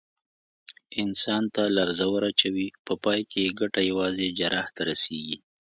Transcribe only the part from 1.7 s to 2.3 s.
لړزه ور